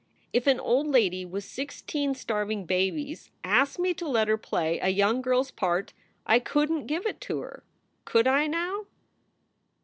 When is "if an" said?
0.33-0.59